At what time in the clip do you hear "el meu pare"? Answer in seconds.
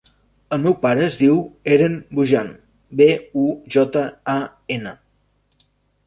0.55-1.01